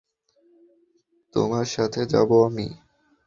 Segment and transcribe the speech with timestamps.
[1.33, 2.67] তোমার সাথে যাব আমি।